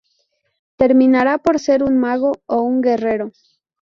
Terminará 0.77 1.37
por 1.37 1.59
ser 1.59 1.83
un 1.83 1.99
mago... 1.99 2.31
¡o 2.47 2.61
un 2.63 2.81
guerrero!"... 2.81 3.29